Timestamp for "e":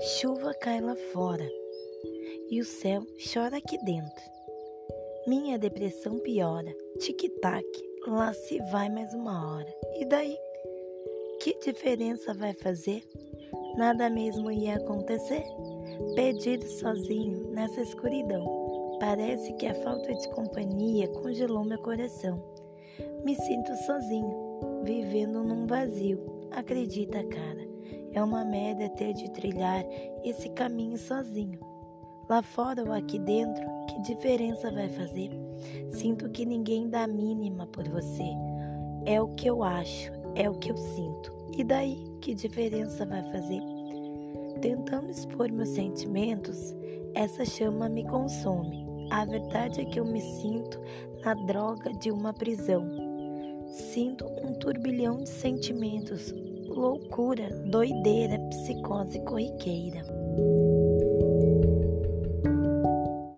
2.50-2.60, 9.98-10.04, 41.56-41.62